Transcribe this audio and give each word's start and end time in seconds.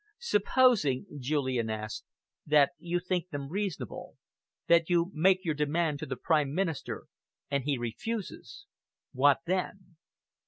"Supposing," 0.17 1.05
Julian 1.19 1.69
asked, 1.69 2.05
"that 2.47 2.71
you 2.79 2.99
think 2.99 3.29
them 3.29 3.49
reasonable, 3.49 4.15
that 4.65 4.89
you 4.89 5.11
make 5.13 5.45
your 5.45 5.53
demand 5.53 5.99
to 5.99 6.07
the 6.07 6.15
Prime 6.17 6.55
Minister, 6.55 7.03
and 7.51 7.65
he 7.65 7.77
refuses. 7.77 8.65
What 9.11 9.41
then?" 9.45 9.97